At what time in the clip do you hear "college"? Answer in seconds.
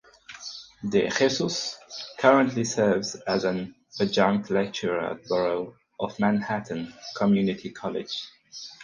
7.69-8.17